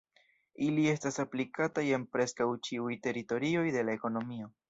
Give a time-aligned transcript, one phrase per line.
[0.67, 4.53] Ili estas aplikataj en preskaŭ ĉiuj teritorioj de la ekonomio.